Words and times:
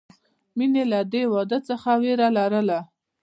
مینې 0.57 0.83
له 0.91 0.99
دې 1.11 1.23
واده 1.33 1.59
څخه 1.69 1.89
وېره 2.01 2.27
لرله 2.37 2.79